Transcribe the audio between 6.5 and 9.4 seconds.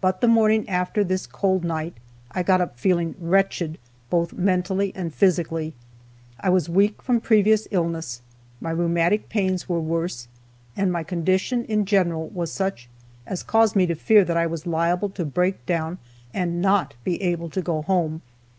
weak from previous illness, my rheumatic